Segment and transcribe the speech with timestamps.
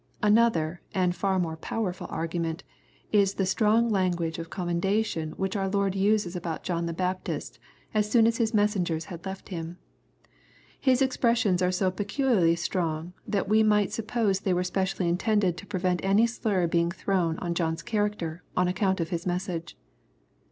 [0.23, 2.63] Another, and far more powerful argument,
[3.11, 7.59] is the strong language of commendation which our Lord uses about John the Baptist
[7.93, 9.77] as soon as his messengers had left Him.
[10.79, 15.67] His expressions are so peculiarly strong, that we might suppose they were specially intended to
[15.67, 19.77] prevent any slur being throvni on John's character on account of his message.